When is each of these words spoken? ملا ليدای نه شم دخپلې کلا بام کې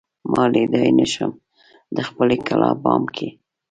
ملا 0.31 0.45
ليدای 0.53 0.89
نه 0.99 1.05
شم 1.13 1.31
دخپلې 1.97 2.37
کلا 2.47 2.69
بام 2.83 3.03
کې 3.15 3.27